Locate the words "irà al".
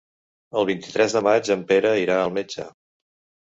2.07-2.37